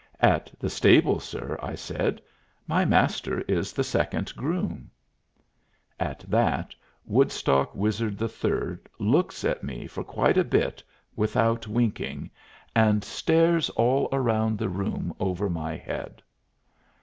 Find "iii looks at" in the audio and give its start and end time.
8.19-9.63